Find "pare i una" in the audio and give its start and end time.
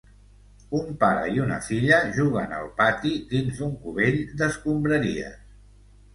1.03-1.59